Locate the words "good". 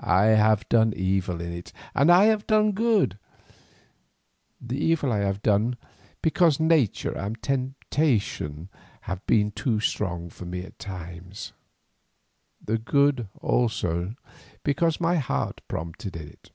2.72-3.16, 12.78-13.28